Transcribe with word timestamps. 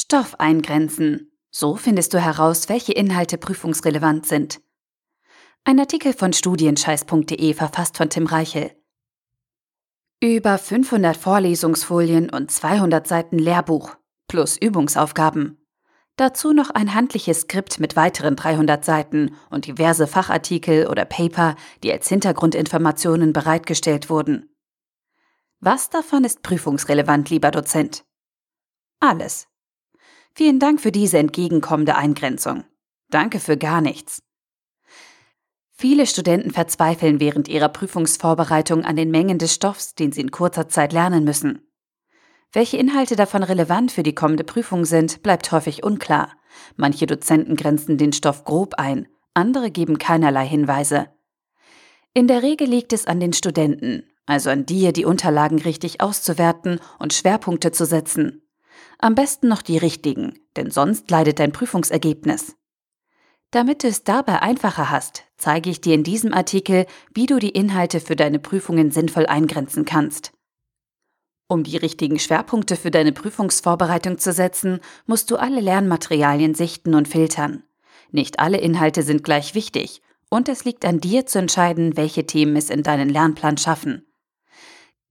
Stoff 0.00 0.36
eingrenzen. 0.38 1.32
So 1.50 1.74
findest 1.74 2.14
du 2.14 2.20
heraus, 2.20 2.68
welche 2.68 2.92
Inhalte 2.92 3.36
prüfungsrelevant 3.36 4.26
sind. 4.26 4.60
Ein 5.64 5.80
Artikel 5.80 6.12
von 6.12 6.32
studienscheiß.de 6.32 7.52
verfasst 7.52 7.96
von 7.96 8.08
Tim 8.08 8.26
Reichel. 8.26 8.70
Über 10.22 10.56
500 10.56 11.16
Vorlesungsfolien 11.16 12.30
und 12.30 12.48
200 12.48 13.08
Seiten 13.08 13.40
Lehrbuch 13.40 13.96
plus 14.28 14.56
Übungsaufgaben. 14.56 15.66
Dazu 16.14 16.52
noch 16.52 16.70
ein 16.70 16.94
handliches 16.94 17.40
Skript 17.40 17.80
mit 17.80 17.96
weiteren 17.96 18.36
300 18.36 18.84
Seiten 18.84 19.34
und 19.50 19.66
diverse 19.66 20.06
Fachartikel 20.06 20.86
oder 20.86 21.06
Paper, 21.06 21.56
die 21.82 21.92
als 21.92 22.08
Hintergrundinformationen 22.08 23.32
bereitgestellt 23.32 24.10
wurden. 24.10 24.48
Was 25.58 25.90
davon 25.90 26.22
ist 26.22 26.42
prüfungsrelevant, 26.44 27.30
lieber 27.30 27.50
Dozent? 27.50 28.04
Alles. 29.00 29.48
Vielen 30.38 30.60
Dank 30.60 30.80
für 30.80 30.92
diese 30.92 31.18
entgegenkommende 31.18 31.96
Eingrenzung. 31.96 32.62
Danke 33.10 33.40
für 33.40 33.56
gar 33.56 33.80
nichts. 33.80 34.22
Viele 35.72 36.06
Studenten 36.06 36.52
verzweifeln 36.52 37.18
während 37.18 37.48
ihrer 37.48 37.68
Prüfungsvorbereitung 37.68 38.84
an 38.84 38.94
den 38.94 39.10
Mengen 39.10 39.38
des 39.38 39.52
Stoffs, 39.52 39.96
den 39.96 40.12
sie 40.12 40.20
in 40.20 40.30
kurzer 40.30 40.68
Zeit 40.68 40.92
lernen 40.92 41.24
müssen. 41.24 41.68
Welche 42.52 42.76
Inhalte 42.76 43.16
davon 43.16 43.42
relevant 43.42 43.90
für 43.90 44.04
die 44.04 44.14
kommende 44.14 44.44
Prüfung 44.44 44.84
sind, 44.84 45.24
bleibt 45.24 45.50
häufig 45.50 45.82
unklar. 45.82 46.36
Manche 46.76 47.06
Dozenten 47.06 47.56
grenzen 47.56 47.98
den 47.98 48.12
Stoff 48.12 48.44
grob 48.44 48.74
ein, 48.74 49.08
andere 49.34 49.72
geben 49.72 49.98
keinerlei 49.98 50.46
Hinweise. 50.46 51.08
In 52.14 52.28
der 52.28 52.44
Regel 52.44 52.68
liegt 52.68 52.92
es 52.92 53.08
an 53.08 53.18
den 53.18 53.32
Studenten, 53.32 54.04
also 54.24 54.50
an 54.50 54.66
dir, 54.66 54.92
die 54.92 55.04
Unterlagen 55.04 55.58
richtig 55.58 56.00
auszuwerten 56.00 56.78
und 57.00 57.12
Schwerpunkte 57.12 57.72
zu 57.72 57.84
setzen. 57.84 58.47
Am 58.98 59.14
besten 59.14 59.46
noch 59.46 59.62
die 59.62 59.78
richtigen, 59.78 60.40
denn 60.56 60.72
sonst 60.72 61.08
leidet 61.10 61.38
dein 61.38 61.52
Prüfungsergebnis. 61.52 62.56
Damit 63.52 63.84
du 63.84 63.88
es 63.88 64.02
dabei 64.02 64.42
einfacher 64.42 64.90
hast, 64.90 65.24
zeige 65.36 65.70
ich 65.70 65.80
dir 65.80 65.94
in 65.94 66.02
diesem 66.02 66.34
Artikel, 66.34 66.84
wie 67.14 67.26
du 67.26 67.38
die 67.38 67.50
Inhalte 67.50 68.00
für 68.00 68.16
deine 68.16 68.40
Prüfungen 68.40 68.90
sinnvoll 68.90 69.26
eingrenzen 69.26 69.84
kannst. 69.84 70.32
Um 71.46 71.62
die 71.62 71.76
richtigen 71.76 72.18
Schwerpunkte 72.18 72.76
für 72.76 72.90
deine 72.90 73.12
Prüfungsvorbereitung 73.12 74.18
zu 74.18 74.32
setzen, 74.32 74.80
musst 75.06 75.30
du 75.30 75.36
alle 75.36 75.60
Lernmaterialien 75.60 76.54
sichten 76.54 76.94
und 76.94 77.08
filtern. 77.08 77.62
Nicht 78.10 78.40
alle 78.40 78.58
Inhalte 78.58 79.02
sind 79.02 79.22
gleich 79.22 79.54
wichtig, 79.54 80.02
und 80.28 80.48
es 80.48 80.64
liegt 80.64 80.84
an 80.84 81.00
dir 81.00 81.24
zu 81.24 81.38
entscheiden, 81.38 81.96
welche 81.96 82.26
Themen 82.26 82.56
es 82.56 82.68
in 82.68 82.82
deinen 82.82 83.08
Lernplan 83.08 83.56
schaffen. 83.56 84.07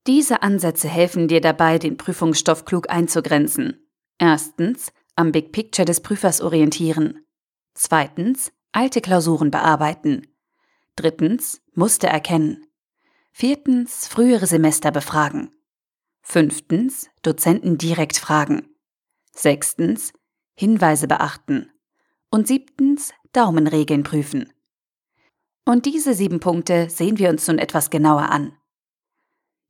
Diese 0.08 0.41
Ansätze 0.41 0.88
helfen 0.88 1.27
dir 1.27 1.41
dabei, 1.41 1.80
den 1.80 1.97
Prüfungsstoff 1.97 2.63
klug 2.63 2.89
einzugrenzen. 2.89 3.86
Erstens, 4.17 4.94
am 5.17 5.33
Big 5.33 5.52
Picture 5.52 5.86
des 5.86 6.00
Prüfers 6.00 6.39
orientieren. 6.39 7.25
Zweitens, 7.73 8.53
alte 8.72 9.02
Klausuren 9.02 9.52
bearbeiten. 9.52 10.28
Drittens, 10.95 11.61
Muster 11.73 12.08
erkennen. 12.08 12.66
Viertens, 13.33 14.08
frühere 14.08 14.47
Semester 14.47 14.91
befragen. 14.91 15.52
Fünftens, 16.22 17.09
Dozenten 17.22 17.78
direkt 17.78 18.17
fragen. 18.17 18.69
Sechstens, 19.33 20.13
Hinweise 20.55 21.08
beachten. 21.08 21.69
Und 22.31 22.47
siebtens, 22.47 23.13
Daumenregeln 23.33 24.03
prüfen. 24.03 24.53
Und 25.66 25.85
diese 25.85 26.13
sieben 26.13 26.39
Punkte 26.39 26.89
sehen 26.89 27.19
wir 27.19 27.30
uns 27.30 27.45
nun 27.47 27.59
etwas 27.59 27.89
genauer 27.89 28.30
an. 28.30 28.53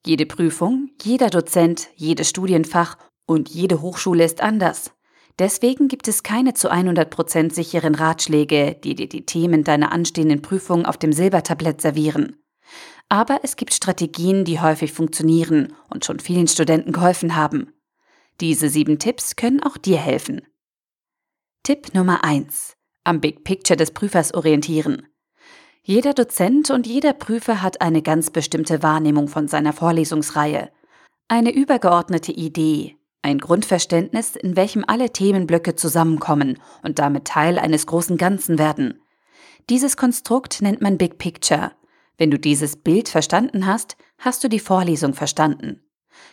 Jede 0.05 0.25
Prüfung, 0.25 0.91
jeder 1.01 1.29
Dozent, 1.29 1.89
jedes 1.95 2.29
Studienfach 2.29 2.97
und 3.25 3.49
jede 3.49 3.81
Hochschule 3.81 4.23
ist 4.23 4.41
anders. 4.41 4.91
Deswegen 5.39 5.87
gibt 5.87 6.07
es 6.07 6.23
keine 6.23 6.53
zu 6.53 6.71
100% 6.71 7.53
sicheren 7.53 7.93
Ratschläge, 7.93 8.75
die 8.83 8.95
dir 8.95 9.07
die 9.07 9.25
Themen 9.25 9.63
deiner 9.63 9.91
anstehenden 9.91 10.41
Prüfung 10.41 10.85
auf 10.85 10.97
dem 10.97 11.13
Silbertablett 11.13 11.81
servieren. 11.81 12.37
Aber 13.09 13.39
es 13.43 13.55
gibt 13.55 13.73
Strategien, 13.73 14.45
die 14.45 14.59
häufig 14.59 14.91
funktionieren 14.91 15.73
und 15.89 16.05
schon 16.05 16.19
vielen 16.19 16.47
Studenten 16.47 16.91
geholfen 16.91 17.35
haben. 17.35 17.73
Diese 18.41 18.69
sieben 18.69 18.99
Tipps 18.99 19.35
können 19.35 19.61
auch 19.63 19.77
dir 19.77 19.97
helfen. 19.97 20.41
Tipp 21.63 21.93
Nummer 21.93 22.23
1. 22.23 22.73
Am 23.03 23.21
Big 23.21 23.43
Picture 23.43 23.77
des 23.77 23.91
Prüfers 23.91 24.33
orientieren. 24.33 25.07
Jeder 25.89 26.13
Dozent 26.13 26.69
und 26.69 26.85
jeder 26.85 27.13
Prüfer 27.13 27.61
hat 27.61 27.79
eine 27.79 28.01
ganz 28.01 28.29
bestimmte 28.29 28.83
Wahrnehmung 28.83 29.29
von 29.29 29.47
seiner 29.47 29.71
Vorlesungsreihe. 29.71 30.69
Eine 31.29 31.53
übergeordnete 31.53 32.33
Idee, 32.33 32.97
ein 33.21 33.37
Grundverständnis, 33.37 34.35
in 34.35 34.57
welchem 34.57 34.83
alle 34.85 35.13
Themenblöcke 35.13 35.75
zusammenkommen 35.75 36.59
und 36.83 36.99
damit 36.99 37.23
Teil 37.23 37.57
eines 37.57 37.85
großen 37.87 38.17
Ganzen 38.17 38.59
werden. 38.59 39.01
Dieses 39.69 39.95
Konstrukt 39.95 40.61
nennt 40.61 40.81
man 40.81 40.97
Big 40.97 41.19
Picture 41.19 41.71
wenn 42.17 42.31
du 42.31 42.39
dieses 42.39 42.75
Bild 42.75 43.09
verstanden 43.09 43.67
hast, 43.67 43.95
hast 44.17 44.43
du 44.43 44.49
die 44.49 44.59
Vorlesung 44.59 45.13
verstanden. 45.13 45.83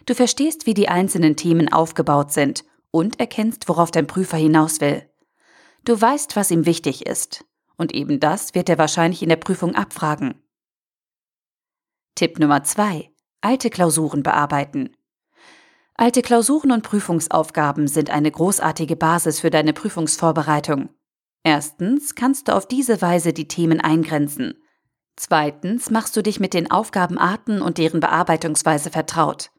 Du 0.06 0.14
verstehst, 0.14 0.66
wie 0.66 0.74
die 0.74 0.88
einzelnen 0.88 1.36
Themen 1.36 1.72
aufgebaut 1.72 2.32
sind 2.32 2.64
und 2.90 3.20
erkennst, 3.20 3.68
worauf 3.68 3.90
dein 3.90 4.06
Prüfer 4.06 4.38
hinaus 4.38 4.80
will. 4.80 5.08
Du 5.84 6.00
weißt, 6.00 6.36
was 6.36 6.50
ihm 6.50 6.64
wichtig 6.64 7.06
ist. 7.06 7.44
Und 7.76 7.94
eben 7.94 8.20
das 8.20 8.54
wird 8.54 8.68
er 8.68 8.78
wahrscheinlich 8.78 9.22
in 9.22 9.28
der 9.28 9.36
Prüfung 9.36 9.74
abfragen. 9.74 10.34
Tipp 12.14 12.38
Nummer 12.38 12.62
zwei: 12.62 13.10
Alte 13.40 13.70
Klausuren 13.70 14.22
bearbeiten. 14.22 14.96
Alte 15.96 16.22
Klausuren 16.22 16.72
und 16.72 16.82
Prüfungsaufgaben 16.82 17.86
sind 17.86 18.10
eine 18.10 18.30
großartige 18.30 18.96
Basis 18.96 19.40
für 19.40 19.50
deine 19.50 19.72
Prüfungsvorbereitung. 19.72 20.88
Erstens 21.44 22.14
kannst 22.14 22.48
du 22.48 22.52
auf 22.52 22.66
diese 22.66 23.00
Weise 23.02 23.32
die 23.32 23.48
Themen 23.48 23.80
eingrenzen. 23.80 24.54
Zweitens 25.16 25.90
machst 25.90 26.16
du 26.16 26.22
dich 26.22 26.40
mit 26.40 26.54
den 26.54 26.70
Aufgabenarten 26.70 27.62
und 27.62 27.78
deren 27.78 28.00
Bearbeitungsweise 28.00 28.90
vertraut. 28.90 29.50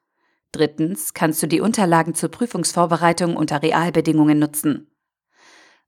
Drittens 0.51 1.13
kannst 1.13 1.41
du 1.43 1.47
die 1.47 1.61
Unterlagen 1.61 2.15
zur 2.15 2.29
Prüfungsvorbereitung 2.29 3.37
unter 3.37 3.61
Realbedingungen 3.61 4.39
nutzen. 4.39 4.94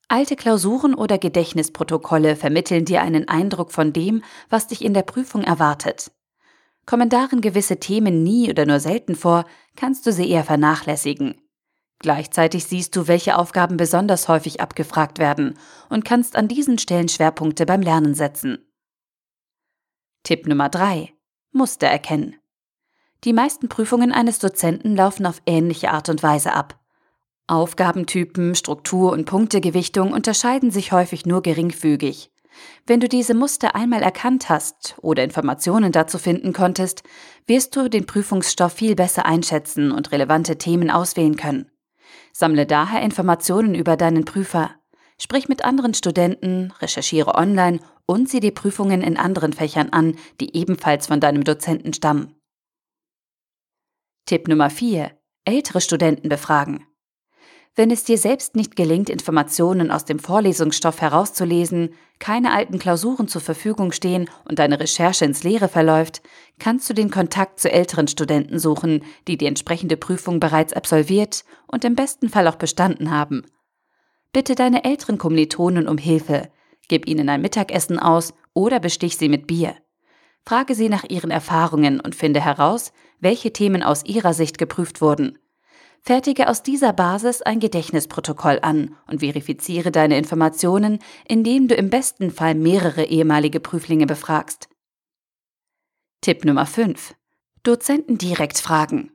Alte 0.09 0.37
Klausuren 0.37 0.93
oder 0.95 1.17
Gedächtnisprotokolle 1.17 2.37
vermitteln 2.37 2.85
dir 2.85 3.01
einen 3.01 3.27
Eindruck 3.27 3.73
von 3.73 3.91
dem, 3.91 4.23
was 4.49 4.67
dich 4.67 4.83
in 4.83 4.93
der 4.93 5.01
Prüfung 5.01 5.43
erwartet. 5.43 6.11
Kommen 6.85 7.09
darin 7.09 7.41
gewisse 7.41 7.81
Themen 7.81 8.23
nie 8.23 8.49
oder 8.49 8.65
nur 8.65 8.79
selten 8.79 9.15
vor, 9.15 9.45
kannst 9.75 10.05
du 10.05 10.13
sie 10.13 10.29
eher 10.29 10.45
vernachlässigen. 10.45 11.41
Gleichzeitig 11.99 12.65
siehst 12.65 12.95
du, 12.95 13.07
welche 13.07 13.37
Aufgaben 13.37 13.75
besonders 13.75 14.29
häufig 14.29 14.61
abgefragt 14.61 15.19
werden 15.19 15.57
und 15.89 16.05
kannst 16.05 16.37
an 16.37 16.47
diesen 16.47 16.77
Stellen 16.77 17.09
Schwerpunkte 17.09 17.65
beim 17.65 17.81
Lernen 17.81 18.13
setzen. 18.13 18.59
Tipp 20.23 20.47
Nummer 20.47 20.69
3. 20.69 21.11
Muster 21.51 21.87
erkennen. 21.87 22.35
Die 23.23 23.33
meisten 23.33 23.67
Prüfungen 23.67 24.13
eines 24.13 24.39
Dozenten 24.39 24.95
laufen 24.95 25.25
auf 25.25 25.41
ähnliche 25.45 25.91
Art 25.91 26.07
und 26.07 26.23
Weise 26.23 26.53
ab. 26.53 26.79
Aufgabentypen, 27.47 28.55
Struktur 28.55 29.13
und 29.13 29.25
Punktegewichtung 29.25 30.11
unterscheiden 30.11 30.69
sich 30.69 30.91
häufig 30.91 31.25
nur 31.25 31.41
geringfügig. 31.41 32.29
Wenn 32.85 32.99
du 32.99 33.07
diese 33.07 33.33
Muster 33.33 33.75
einmal 33.75 34.01
erkannt 34.01 34.49
hast 34.49 34.95
oder 35.01 35.23
Informationen 35.23 35.91
dazu 35.91 36.17
finden 36.17 36.51
konntest, 36.51 37.03
wirst 37.45 37.75
du 37.75 37.89
den 37.89 38.05
Prüfungsstoff 38.05 38.73
viel 38.73 38.95
besser 38.95 39.25
einschätzen 39.25 39.91
und 39.91 40.11
relevante 40.11 40.57
Themen 40.57 40.89
auswählen 40.89 41.37
können. 41.37 41.71
Sammle 42.33 42.65
daher 42.65 43.01
Informationen 43.01 43.75
über 43.75 43.95
deinen 43.95 44.25
Prüfer. 44.25 44.71
Sprich 45.19 45.47
mit 45.47 45.63
anderen 45.63 45.93
Studenten, 45.93 46.73
recherchiere 46.79 47.35
online 47.35 47.79
und 48.05 48.29
sieh 48.29 48.39
die 48.39 48.51
Prüfungen 48.51 49.01
in 49.01 49.17
anderen 49.17 49.53
Fächern 49.53 49.89
an, 49.89 50.15
die 50.39 50.55
ebenfalls 50.55 51.07
von 51.07 51.19
deinem 51.19 51.43
Dozenten 51.43 51.93
stammen. 51.93 52.35
Tipp 54.25 54.47
Nummer 54.47 54.69
4. 54.69 55.11
Ältere 55.45 55.81
Studenten 55.81 56.29
befragen. 56.29 56.85
Wenn 57.77 57.91
es 57.91 58.03
dir 58.03 58.17
selbst 58.17 58.57
nicht 58.57 58.75
gelingt, 58.75 59.09
Informationen 59.09 59.89
aus 59.91 60.03
dem 60.03 60.19
Vorlesungsstoff 60.19 60.99
herauszulesen, 60.99 61.93
keine 62.19 62.51
alten 62.51 62.79
Klausuren 62.79 63.29
zur 63.29 63.41
Verfügung 63.41 63.93
stehen 63.93 64.29
und 64.43 64.59
deine 64.59 64.81
Recherche 64.81 65.23
ins 65.23 65.43
Leere 65.43 65.69
verläuft, 65.69 66.21
kannst 66.59 66.89
du 66.89 66.93
den 66.93 67.11
Kontakt 67.11 67.61
zu 67.61 67.71
älteren 67.71 68.09
Studenten 68.09 68.59
suchen, 68.59 69.05
die 69.29 69.37
die 69.37 69.45
entsprechende 69.45 69.95
Prüfung 69.95 70.41
bereits 70.41 70.73
absolviert 70.73 71.45
und 71.67 71.85
im 71.85 71.95
besten 71.95 72.27
Fall 72.27 72.49
auch 72.49 72.55
bestanden 72.55 73.11
haben– 73.11 73.45
Bitte 74.33 74.55
deine 74.55 74.83
älteren 74.83 75.17
Kommilitonen 75.17 75.87
um 75.87 75.97
Hilfe. 75.97 76.49
Gib 76.87 77.07
ihnen 77.07 77.29
ein 77.29 77.41
Mittagessen 77.41 77.97
aus 77.97 78.33
oder 78.53 78.79
bestich 78.79 79.17
sie 79.17 79.29
mit 79.29 79.47
Bier. 79.47 79.75
Frage 80.45 80.75
sie 80.75 80.89
nach 80.89 81.03
ihren 81.09 81.31
Erfahrungen 81.31 81.99
und 81.99 82.13
finde 82.13 82.39
heraus, 82.39 82.93
welche 83.19 83.51
Themen 83.51 83.83
aus 83.83 84.05
ihrer 84.05 84.33
Sicht 84.33 84.57
geprüft 84.57 85.01
wurden. 85.01 85.39
Fertige 86.07 86.47
aus 86.47 86.63
dieser 86.63 86.93
Basis 86.93 87.41
ein 87.41 87.59
Gedächtnisprotokoll 87.59 88.59
an 88.61 88.95
und 89.07 89.19
verifiziere 89.19 89.91
deine 89.91 90.17
Informationen, 90.17 90.99
indem 91.27 91.67
du 91.67 91.75
im 91.75 91.89
besten 91.89 92.31
Fall 92.31 92.55
mehrere 92.55 93.03
ehemalige 93.03 93.59
Prüflinge 93.59 94.05
befragst. 94.05 94.69
Tipp 96.21 96.45
Nummer 96.45 96.65
5. 96.65 97.13
Dozenten 97.63 98.17
direkt 98.17 98.57
fragen. 98.57 99.11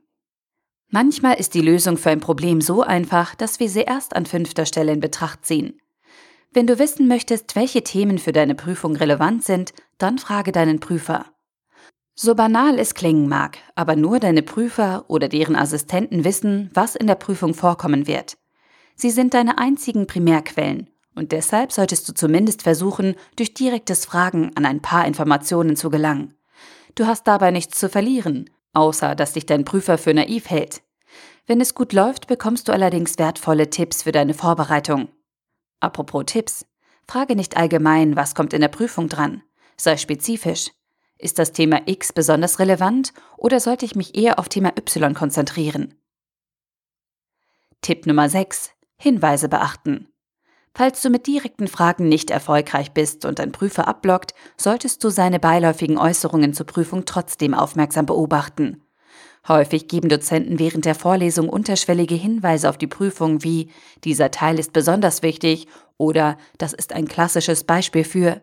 Manchmal 0.91 1.39
ist 1.39 1.55
die 1.55 1.61
Lösung 1.61 1.97
für 1.97 2.11
ein 2.11 2.19
Problem 2.19 2.61
so 2.61 2.83
einfach, 2.83 3.33
dass 3.33 3.59
wir 3.59 3.69
sie 3.69 3.81
erst 3.81 4.15
an 4.15 4.27
fünfter 4.27 4.67
Stelle 4.67 4.91
in 4.91 4.99
Betracht 4.99 5.47
ziehen. 5.47 5.81
Wenn 6.51 6.67
du 6.67 6.77
wissen 6.77 7.07
möchtest, 7.07 7.55
welche 7.55 7.83
Themen 7.83 8.19
für 8.19 8.33
deine 8.33 8.53
Prüfung 8.53 8.95
relevant 8.95 9.43
sind, 9.43 9.73
dann 9.97 10.19
frage 10.19 10.51
deinen 10.51 10.79
Prüfer. 10.79 11.32
So 12.15 12.35
banal 12.35 12.77
es 12.77 12.93
klingen 12.93 13.27
mag, 13.27 13.57
aber 13.75 13.95
nur 13.95 14.19
deine 14.19 14.43
Prüfer 14.43 15.05
oder 15.07 15.27
deren 15.27 15.55
Assistenten 15.55 16.23
wissen, 16.23 16.69
was 16.73 16.95
in 16.95 17.07
der 17.07 17.15
Prüfung 17.15 17.55
vorkommen 17.55 18.05
wird. 18.05 18.37
Sie 18.95 19.09
sind 19.09 19.33
deine 19.33 19.57
einzigen 19.57 20.05
Primärquellen 20.05 20.89
und 21.15 21.31
deshalb 21.31 21.71
solltest 21.71 22.07
du 22.07 22.13
zumindest 22.13 22.61
versuchen, 22.61 23.15
durch 23.35 23.55
direktes 23.55 24.05
Fragen 24.05 24.51
an 24.55 24.65
ein 24.65 24.81
paar 24.81 25.07
Informationen 25.07 25.75
zu 25.75 25.89
gelangen. 25.89 26.35
Du 26.95 27.07
hast 27.07 27.27
dabei 27.27 27.49
nichts 27.49 27.79
zu 27.79 27.89
verlieren, 27.89 28.49
außer 28.73 29.15
dass 29.15 29.33
dich 29.33 29.47
dein 29.47 29.65
Prüfer 29.65 29.97
für 29.97 30.13
naiv 30.13 30.49
hält. 30.49 30.83
Wenn 31.47 31.61
es 31.61 31.73
gut 31.73 31.93
läuft, 31.93 32.27
bekommst 32.27 32.67
du 32.67 32.71
allerdings 32.71 33.17
wertvolle 33.17 33.69
Tipps 33.69 34.03
für 34.03 34.11
deine 34.11 34.35
Vorbereitung. 34.35 35.09
Apropos 35.79 36.25
Tipps. 36.27 36.65
Frage 37.07 37.35
nicht 37.35 37.57
allgemein, 37.57 38.15
was 38.15 38.35
kommt 38.35 38.53
in 38.53 38.61
der 38.61 38.69
Prüfung 38.69 39.09
dran. 39.09 39.43
Sei 39.75 39.97
spezifisch. 39.97 40.69
Ist 41.23 41.39
das 41.39 41.53
Thema 41.53 41.83
X 41.85 42.11
besonders 42.11 42.59
relevant 42.59 43.13
oder 43.37 43.61
sollte 43.61 43.85
ich 43.85 43.95
mich 43.95 44.17
eher 44.17 44.39
auf 44.39 44.49
Thema 44.49 44.73
Y 44.77 45.13
konzentrieren? 45.13 45.93
Tipp 47.79 48.05
Nummer 48.05 48.27
6. 48.27 48.71
Hinweise 48.97 49.47
beachten. 49.47 50.09
Falls 50.75 51.01
du 51.01 51.09
mit 51.09 51.25
direkten 51.25 51.69
Fragen 51.69 52.09
nicht 52.09 52.29
erfolgreich 52.29 52.91
bist 52.91 53.23
und 53.23 53.39
dein 53.39 53.53
Prüfer 53.53 53.87
abblockt, 53.87 54.33
solltest 54.57 55.01
du 55.01 55.09
seine 55.09 55.39
beiläufigen 55.39 55.97
Äußerungen 55.97 56.53
zur 56.53 56.65
Prüfung 56.65 57.05
trotzdem 57.05 57.53
aufmerksam 57.53 58.05
beobachten. 58.05 58.83
Häufig 59.47 59.87
geben 59.87 60.09
Dozenten 60.09 60.59
während 60.59 60.83
der 60.83 60.95
Vorlesung 60.95 61.47
unterschwellige 61.47 62.15
Hinweise 62.15 62.67
auf 62.67 62.77
die 62.77 62.87
Prüfung 62.87 63.45
wie 63.45 63.71
dieser 64.03 64.29
Teil 64.29 64.59
ist 64.59 64.73
besonders 64.73 65.23
wichtig 65.23 65.67
oder 65.95 66.37
das 66.57 66.73
ist 66.73 66.91
ein 66.91 67.07
klassisches 67.07 67.63
Beispiel 67.63 68.03
für. 68.03 68.41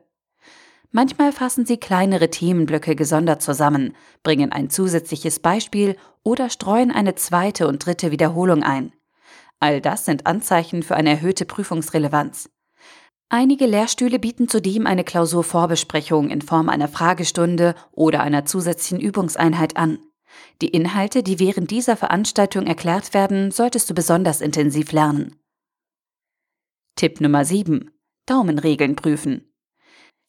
Manchmal 0.92 1.32
fassen 1.32 1.66
sie 1.66 1.76
kleinere 1.76 2.31
Themenblöcke 2.31 2.96
gesondert 2.96 3.42
zusammen, 3.42 3.94
bringen 4.25 4.50
ein 4.50 4.70
zusätzliches 4.70 5.38
Beispiel 5.38 5.96
oder 6.25 6.50
streuen 6.50 6.90
eine 6.90 7.14
zweite 7.14 7.69
und 7.69 7.84
dritte 7.87 8.10
Wiederholung 8.10 8.64
ein. 8.64 8.92
All 9.60 9.81
das 9.81 10.04
sind 10.04 10.26
Anzeichen 10.26 10.82
für 10.82 10.96
eine 10.96 11.10
erhöhte 11.10 11.44
Prüfungsrelevanz. 11.44 12.50
Einige 13.28 13.66
Lehrstühle 13.66 14.19
bieten 14.19 14.48
zudem 14.48 14.88
eine 14.88 15.04
Klausurvorbesprechung 15.04 16.31
in 16.31 16.42
Form 16.42 16.69
einer 16.69 16.88
Fragestunde 16.88 17.76
oder 17.92 18.22
einer 18.22 18.44
zusätzlichen 18.44 19.00
Übungseinheit 19.00 19.76
an. 19.76 20.00
Die 20.60 20.69
Inhalte, 20.69 21.22
die 21.22 21.38
während 21.38 21.70
dieser 21.70 21.96
Veranstaltung 21.96 22.66
erklärt 22.66 23.14
werden, 23.14 23.52
solltest 23.52 23.88
du 23.88 23.94
besonders 23.94 24.40
intensiv 24.40 24.90
lernen. 24.90 25.37
Tipp 26.96 27.20
Nummer 27.20 27.44
7. 27.44 27.92
Daumenregeln 28.26 28.96
prüfen. 28.96 29.50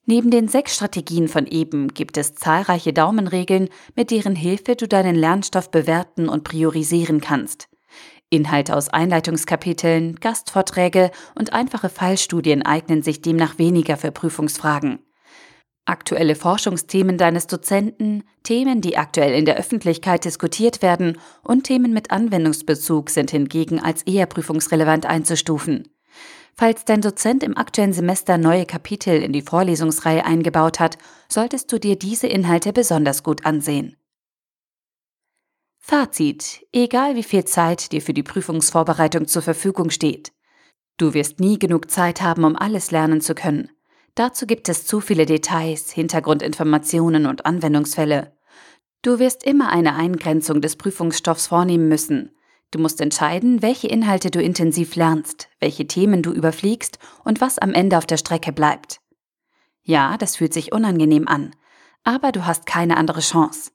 Neben 0.05 0.31
den 0.31 0.47
sechs 0.47 0.75
Strategien 0.75 1.27
von 1.27 1.45
eben 1.45 1.89
gibt 1.89 2.17
es 2.17 2.33
zahlreiche 2.33 2.91
Daumenregeln, 2.91 3.69
mit 3.95 4.11
deren 4.11 4.35
Hilfe 4.35 4.75
du 4.75 4.87
deinen 4.87 5.15
Lernstoff 5.15 5.69
bewerten 5.69 6.27
und 6.27 6.43
priorisieren 6.43 7.21
kannst. 7.21 7.69
Inhalte 8.29 8.75
aus 8.75 8.89
Einleitungskapiteln, 8.89 10.15
Gastvorträge 10.15 11.11
und 11.37 11.53
einfache 11.53 11.89
Fallstudien 11.89 12.63
eignen 12.63 13.03
sich 13.03 13.21
demnach 13.21 13.57
weniger 13.57 13.97
für 13.97 14.11
Prüfungsfragen. 14.11 14.99
Aktuelle 15.85 16.35
Forschungsthemen 16.35 17.17
deines 17.17 17.47
Dozenten, 17.47 18.23
Themen, 18.43 18.81
die 18.81 18.97
aktuell 18.97 19.33
in 19.33 19.45
der 19.45 19.57
Öffentlichkeit 19.57 20.23
diskutiert 20.25 20.81
werden 20.81 21.17
und 21.43 21.65
Themen 21.65 21.91
mit 21.91 22.11
Anwendungsbezug 22.11 23.09
sind 23.09 23.31
hingegen 23.31 23.79
als 23.79 24.03
eher 24.03 24.27
prüfungsrelevant 24.27 25.05
einzustufen. 25.05 25.90
Falls 26.61 26.85
dein 26.85 27.01
Dozent 27.01 27.41
im 27.41 27.57
aktuellen 27.57 27.91
Semester 27.91 28.37
neue 28.37 28.67
Kapitel 28.67 29.23
in 29.23 29.33
die 29.33 29.41
Vorlesungsreihe 29.41 30.23
eingebaut 30.23 30.79
hat, 30.79 30.99
solltest 31.27 31.71
du 31.71 31.79
dir 31.79 31.95
diese 31.95 32.27
Inhalte 32.27 32.71
besonders 32.71 33.23
gut 33.23 33.47
ansehen. 33.47 33.97
Fazit. 35.79 36.63
Egal 36.71 37.15
wie 37.15 37.23
viel 37.23 37.45
Zeit 37.45 37.91
dir 37.91 37.99
für 37.99 38.13
die 38.13 38.21
Prüfungsvorbereitung 38.21 39.25
zur 39.25 39.41
Verfügung 39.41 39.89
steht. 39.89 40.33
Du 40.97 41.15
wirst 41.15 41.39
nie 41.39 41.57
genug 41.57 41.89
Zeit 41.89 42.21
haben, 42.21 42.43
um 42.43 42.55
alles 42.55 42.91
lernen 42.91 43.21
zu 43.21 43.33
können. 43.33 43.71
Dazu 44.13 44.45
gibt 44.45 44.69
es 44.69 44.85
zu 44.85 45.01
viele 45.01 45.25
Details, 45.25 45.89
Hintergrundinformationen 45.89 47.25
und 47.25 47.47
Anwendungsfälle. 47.47 48.37
Du 49.01 49.17
wirst 49.17 49.43
immer 49.45 49.71
eine 49.71 49.95
Eingrenzung 49.95 50.61
des 50.61 50.75
Prüfungsstoffs 50.75 51.47
vornehmen 51.47 51.87
müssen. 51.87 52.35
Du 52.71 52.79
musst 52.79 53.01
entscheiden, 53.01 53.61
welche 53.61 53.87
Inhalte 53.87 54.31
du 54.31 54.41
intensiv 54.41 54.95
lernst, 54.95 55.49
welche 55.59 55.87
Themen 55.87 56.23
du 56.23 56.31
überfliegst 56.31 56.99
und 57.25 57.41
was 57.41 57.59
am 57.59 57.73
Ende 57.73 57.97
auf 57.97 58.05
der 58.05 58.17
Strecke 58.17 58.53
bleibt. 58.53 59.01
Ja, 59.83 60.17
das 60.17 60.37
fühlt 60.37 60.53
sich 60.53 60.71
unangenehm 60.71 61.27
an, 61.27 61.53
aber 62.03 62.31
du 62.31 62.45
hast 62.45 62.65
keine 62.65 62.95
andere 62.95 63.19
Chance. 63.19 63.71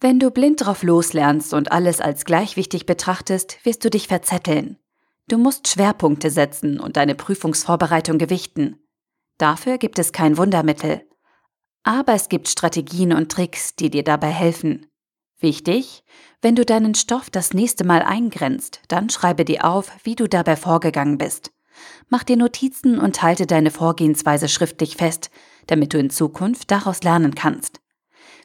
Wenn 0.00 0.18
du 0.18 0.30
blind 0.30 0.64
drauf 0.64 0.82
loslernst 0.82 1.52
und 1.52 1.70
alles 1.70 2.00
als 2.00 2.24
gleich 2.24 2.56
wichtig 2.56 2.86
betrachtest, 2.86 3.58
wirst 3.64 3.84
du 3.84 3.90
dich 3.90 4.08
verzetteln. 4.08 4.78
Du 5.26 5.36
musst 5.36 5.68
Schwerpunkte 5.68 6.30
setzen 6.30 6.80
und 6.80 6.96
deine 6.96 7.14
Prüfungsvorbereitung 7.14 8.16
gewichten. 8.16 8.78
Dafür 9.36 9.76
gibt 9.76 9.98
es 9.98 10.12
kein 10.12 10.38
Wundermittel. 10.38 11.02
Aber 11.82 12.14
es 12.14 12.28
gibt 12.28 12.48
Strategien 12.48 13.12
und 13.12 13.30
Tricks, 13.30 13.74
die 13.74 13.90
dir 13.90 14.04
dabei 14.04 14.30
helfen. 14.30 14.86
Wichtig, 15.40 16.02
wenn 16.42 16.56
du 16.56 16.64
deinen 16.64 16.94
Stoff 16.94 17.30
das 17.30 17.54
nächste 17.54 17.84
Mal 17.84 18.02
eingrenzt, 18.02 18.80
dann 18.88 19.08
schreibe 19.08 19.44
dir 19.44 19.64
auf, 19.64 19.92
wie 20.02 20.16
du 20.16 20.28
dabei 20.28 20.56
vorgegangen 20.56 21.16
bist. 21.16 21.52
Mach 22.08 22.24
dir 22.24 22.36
Notizen 22.36 22.98
und 22.98 23.22
halte 23.22 23.46
deine 23.46 23.70
Vorgehensweise 23.70 24.48
schriftlich 24.48 24.96
fest, 24.96 25.30
damit 25.68 25.94
du 25.94 25.98
in 25.98 26.10
Zukunft 26.10 26.70
daraus 26.70 27.04
lernen 27.04 27.36
kannst. 27.36 27.80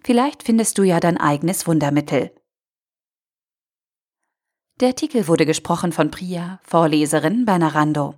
Vielleicht 0.03 0.43
findest 0.43 0.77
du 0.77 0.83
ja 0.83 0.99
dein 0.99 1.17
eigenes 1.17 1.65
Wundermittel. 1.65 2.31
Der 4.79 4.89
Artikel 4.89 5.27
wurde 5.27 5.45
gesprochen 5.45 5.91
von 5.91 6.11
Priya, 6.11 6.59
Vorleserin 6.63 7.45
bei 7.45 7.57
Narando. 7.57 8.15